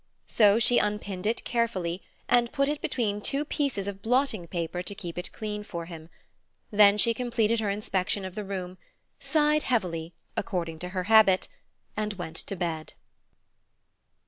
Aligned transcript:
So 0.25 0.57
she 0.57 0.79
unpinned 0.79 1.27
it 1.27 1.43
carefully, 1.43 2.01
and 2.27 2.51
put 2.51 2.67
it 2.67 2.81
between 2.81 3.21
two 3.21 3.45
pieces 3.45 3.87
of 3.87 4.01
blotting 4.01 4.47
paper 4.47 4.81
to 4.81 4.95
keep 4.95 5.15
it 5.15 5.31
clean 5.31 5.63
for 5.63 5.85
him. 5.85 6.09
Then 6.71 6.97
she 6.97 7.13
completed 7.13 7.59
her 7.59 7.69
inspection 7.69 8.25
of 8.25 8.33
the 8.33 8.43
room, 8.43 8.79
sighed 9.19 9.61
heavily 9.61 10.15
according 10.35 10.79
to 10.79 10.89
her 10.89 11.03
habit, 11.03 11.47
and 11.95 12.13
went 12.13 12.37
to 12.37 12.55
bed. 12.55 12.93